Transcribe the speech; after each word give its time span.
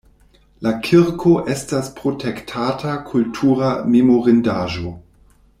La 0.67 0.71
kirko 0.87 1.33
estas 1.57 1.91
protektata 1.99 2.97
kultura 3.13 3.71
memorindaĵo. 3.97 4.99